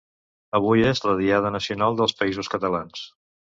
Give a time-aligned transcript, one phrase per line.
[0.59, 3.07] Avui és la Diada Nacional dels Països Catalans